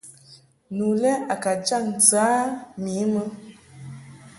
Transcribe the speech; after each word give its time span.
Nu 0.75 0.87
le 1.01 1.11
a 1.33 1.35
ka 1.43 1.51
jaŋ 1.65 1.83
ntɨ 1.95 2.17
a 2.35 2.39
mi 2.83 2.93
mɨ. 3.13 3.21